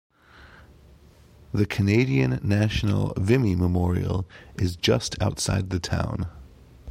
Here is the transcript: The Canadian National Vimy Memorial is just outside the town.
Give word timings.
The 1.53 1.67
Canadian 1.67 2.39
National 2.41 3.13
Vimy 3.17 3.55
Memorial 3.55 4.27
is 4.57 4.75
just 4.75 5.15
outside 5.21 5.69
the 5.69 5.79
town. 5.79 6.25